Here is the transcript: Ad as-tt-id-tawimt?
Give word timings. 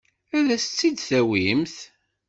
Ad 0.37 0.47
as-tt-id-tawimt? 0.55 1.75